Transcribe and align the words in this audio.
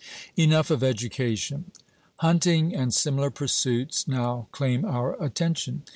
Enough 0.35 0.71
of 0.71 0.81
education. 0.83 1.71
Hunting 2.15 2.73
and 2.73 2.91
similar 2.91 3.29
pursuits 3.29 4.07
now 4.07 4.47
claim 4.51 4.83
our 4.83 5.13
attention. 5.23 5.83